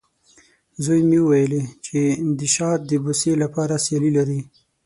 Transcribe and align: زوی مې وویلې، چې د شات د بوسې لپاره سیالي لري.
زوی 0.83 1.01
مې 1.09 1.19
وویلې، 1.23 1.61
چې 1.85 1.99
د 2.37 2.39
شات 2.55 2.79
د 2.85 2.91
بوسې 3.03 3.31
لپاره 3.43 3.73
سیالي 3.85 4.11
لري. 4.17 4.39